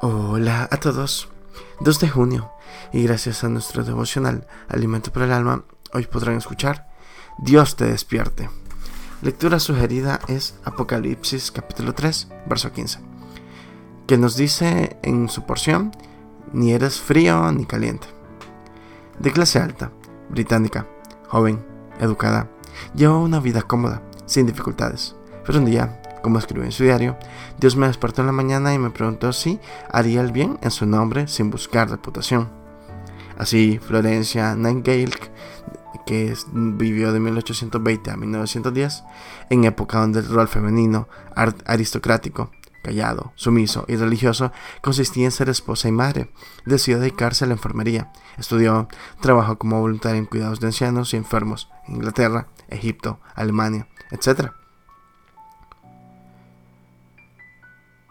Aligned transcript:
Hola 0.00 0.68
a 0.70 0.76
todos. 0.76 1.28
2 1.80 1.98
de 1.98 2.08
junio 2.08 2.52
y 2.92 3.02
gracias 3.02 3.42
a 3.42 3.48
nuestro 3.48 3.82
devocional 3.82 4.46
Alimento 4.68 5.12
para 5.12 5.26
el 5.26 5.32
Alma, 5.32 5.64
hoy 5.92 6.06
podrán 6.06 6.36
escuchar 6.36 6.88
Dios 7.38 7.74
te 7.74 7.86
despierte. 7.86 8.48
Lectura 9.22 9.58
sugerida 9.58 10.20
es 10.28 10.54
Apocalipsis 10.62 11.50
capítulo 11.50 11.94
3, 11.94 12.28
verso 12.46 12.72
15, 12.72 13.00
que 14.06 14.18
nos 14.18 14.36
dice 14.36 14.96
en 15.02 15.28
su 15.28 15.44
porción, 15.46 15.90
ni 16.52 16.74
eres 16.74 17.00
frío 17.00 17.50
ni 17.50 17.66
caliente. 17.66 18.06
De 19.18 19.32
clase 19.32 19.58
alta, 19.58 19.90
británica, 20.28 20.86
joven, 21.26 21.66
educada, 21.98 22.48
lleva 22.94 23.18
una 23.18 23.40
vida 23.40 23.62
cómoda, 23.62 24.00
sin 24.26 24.46
dificultades, 24.46 25.16
pero 25.44 25.58
un 25.58 25.64
día 25.64 26.00
como 26.22 26.38
escribió 26.38 26.64
en 26.64 26.72
su 26.72 26.84
diario, 26.84 27.16
Dios 27.58 27.76
me 27.76 27.86
despertó 27.86 28.22
en 28.22 28.26
la 28.26 28.32
mañana 28.32 28.74
y 28.74 28.78
me 28.78 28.90
preguntó 28.90 29.32
si 29.32 29.60
haría 29.90 30.20
el 30.20 30.32
bien 30.32 30.58
en 30.62 30.70
su 30.70 30.86
nombre 30.86 31.28
sin 31.28 31.50
buscar 31.50 31.90
reputación. 31.90 32.48
Así, 33.36 33.78
Florencia 33.78 34.56
Nightingale, 34.56 35.12
que 36.06 36.34
vivió 36.52 37.12
de 37.12 37.20
1820 37.20 38.10
a 38.10 38.16
1910, 38.16 39.04
en 39.50 39.64
época 39.64 40.00
donde 40.00 40.20
el 40.20 40.28
rol 40.28 40.48
femenino, 40.48 41.08
aristocrático, 41.66 42.50
callado, 42.82 43.32
sumiso 43.34 43.84
y 43.88 43.96
religioso 43.96 44.52
consistía 44.80 45.26
en 45.26 45.30
ser 45.30 45.48
esposa 45.48 45.88
y 45.88 45.92
madre, 45.92 46.30
decidió 46.64 46.98
dedicarse 46.98 47.44
a 47.44 47.48
la 47.48 47.54
enfermería. 47.54 48.10
Estudió, 48.38 48.88
trabajó 49.20 49.58
como 49.58 49.80
voluntaria 49.80 50.18
en 50.18 50.26
cuidados 50.26 50.60
de 50.60 50.68
ancianos 50.68 51.12
y 51.12 51.16
enfermos 51.16 51.68
en 51.86 51.96
Inglaterra, 51.96 52.48
Egipto, 52.68 53.20
Alemania, 53.34 53.86
etc. 54.10 54.52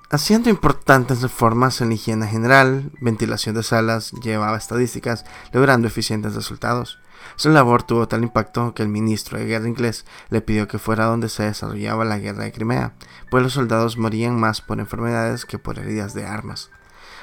Haciendo 0.10 0.50
importantes 0.50 1.22
reformas 1.22 1.82
en 1.82 1.90
la 1.90 1.96
higiene 1.96 2.28
general, 2.28 2.92
ventilación 3.02 3.56
de 3.56 3.64
salas, 3.64 4.14
llevaba 4.24 4.56
estadísticas, 4.56 5.26
logrando 5.52 5.90
eficientes 5.90 6.34
resultados. 6.34 6.98
Su 7.36 7.50
labor 7.50 7.84
tuvo 7.84 8.08
tal 8.08 8.24
impacto 8.24 8.74
que 8.74 8.84
el 8.84 8.88
ministro 8.88 9.38
de 9.38 9.46
guerra 9.46 9.68
inglés 9.68 10.06
le 10.30 10.40
pidió 10.40 10.66
que 10.70 10.80
fuera 10.80 11.08
donde 11.08 11.28
se 11.28 11.44
desarrollaba 11.44 12.06
la 12.06 12.20
guerra 12.20 12.46
de 12.46 12.54
Crimea, 12.54 12.94
pues 13.30 13.44
los 13.44 13.52
soldados 13.52 13.98
morían 13.98 14.40
más 14.40 14.62
por 14.62 14.80
enfermedades 14.80 15.44
que 15.44 15.60
por 15.60 15.78
heridas 15.78 16.14
de 16.14 16.26
armas. 16.26 16.70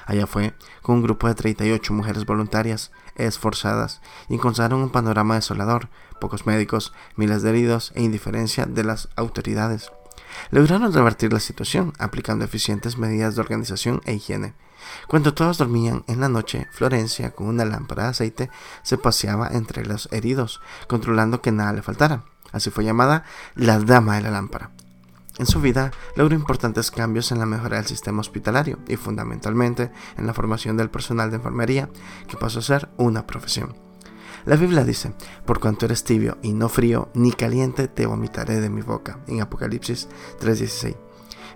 Allá 0.04 0.26
fue, 0.26 0.52
con 0.82 0.96
un 0.96 1.02
grupo 1.02 1.26
de 1.26 1.34
38 1.34 1.90
mujeres 1.94 2.26
voluntarias, 2.26 2.92
esforzadas, 3.16 4.02
y 4.28 4.34
encontraron 4.34 4.82
un 4.82 4.90
panorama 4.90 5.36
desolador, 5.36 5.88
pocos 6.20 6.44
médicos, 6.44 6.92
miles 7.16 7.40
de 7.40 7.48
heridos 7.48 7.92
e 7.94 8.02
indiferencia 8.02 8.66
de 8.66 8.84
las 8.84 9.08
autoridades. 9.16 9.90
Lograron 10.50 10.92
revertir 10.92 11.32
la 11.32 11.40
situación 11.40 11.92
aplicando 11.98 12.44
eficientes 12.44 12.98
medidas 12.98 13.34
de 13.34 13.40
organización 13.40 14.00
e 14.04 14.14
higiene. 14.14 14.54
Cuando 15.08 15.34
todos 15.34 15.58
dormían 15.58 16.04
en 16.08 16.20
la 16.20 16.28
noche, 16.28 16.68
Florencia, 16.70 17.30
con 17.30 17.46
una 17.46 17.64
lámpara 17.64 18.04
de 18.04 18.08
aceite, 18.10 18.50
se 18.82 18.98
paseaba 18.98 19.48
entre 19.48 19.84
los 19.84 20.08
heridos, 20.12 20.60
controlando 20.88 21.40
que 21.40 21.52
nada 21.52 21.72
le 21.72 21.82
faltara. 21.82 22.24
Así 22.52 22.70
fue 22.70 22.84
llamada 22.84 23.24
la 23.54 23.78
Dama 23.80 24.16
de 24.16 24.22
la 24.22 24.30
Lámpara. 24.30 24.70
En 25.38 25.46
su 25.46 25.60
vida 25.60 25.90
logró 26.14 26.36
importantes 26.36 26.92
cambios 26.92 27.32
en 27.32 27.40
la 27.40 27.46
mejora 27.46 27.78
del 27.78 27.86
sistema 27.86 28.20
hospitalario 28.20 28.78
y 28.86 28.96
fundamentalmente 28.96 29.90
en 30.16 30.26
la 30.26 30.34
formación 30.34 30.76
del 30.76 30.90
personal 30.90 31.30
de 31.30 31.36
enfermería, 31.36 31.90
que 32.28 32.36
pasó 32.36 32.60
a 32.60 32.62
ser 32.62 32.88
una 32.96 33.26
profesión. 33.26 33.83
La 34.44 34.56
Biblia 34.56 34.84
dice, 34.84 35.14
por 35.46 35.60
cuanto 35.60 35.86
eres 35.86 36.04
tibio 36.04 36.38
y 36.42 36.52
no 36.52 36.68
frío 36.68 37.08
ni 37.14 37.32
caliente, 37.32 37.88
te 37.88 38.06
vomitaré 38.06 38.60
de 38.60 38.70
mi 38.70 38.82
boca, 38.82 39.20
en 39.26 39.40
Apocalipsis 39.40 40.08
3:16. 40.40 40.96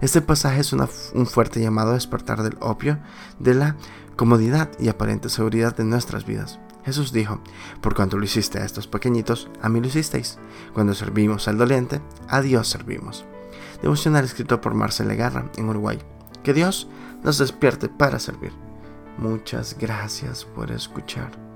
Este 0.01 0.21
pasaje 0.21 0.61
es 0.61 0.73
un 0.73 1.27
fuerte 1.27 1.61
llamado 1.61 1.91
a 1.91 1.95
despertar 1.95 2.43
del 2.43 2.57
opio 2.61 2.99
de 3.39 3.55
la 3.55 3.77
comodidad 4.17 4.71
y 4.79 4.89
aparente 4.89 5.29
seguridad 5.29 5.77
de 5.77 5.85
nuestras 5.85 6.25
vidas. 6.25 6.61
Jesús 6.85 7.13
dijo, 7.13 7.41
por 7.83 7.95
cuanto 7.95 8.17
lo 8.17 8.25
hiciste 8.25 8.59
a 8.59 8.65
estos 8.65 8.87
pequeñitos, 8.87 9.51
a 9.61 9.69
mí 9.69 9.81
lo 9.81 9.89
hicisteis. 9.89 10.39
Cuando 10.73 10.95
servimos 10.95 11.47
al 11.47 11.59
doliente, 11.59 12.01
a 12.29 12.41
Dios 12.41 12.69
servimos. 12.69 13.27
Devocional 13.83 14.25
escrito 14.25 14.61
por 14.61 14.75
Marcela 14.75 15.15
Garra 15.15 15.51
en 15.57 15.69
Uruguay. 15.69 15.99
Que 16.43 16.55
Dios 16.55 16.89
nos 17.23 17.39
despierte 17.39 17.89
para 17.89 18.19
servir. 18.19 18.53
Muchas 19.19 19.77
gracias 19.79 20.45
por 20.45 20.71
escuchar. 20.71 21.48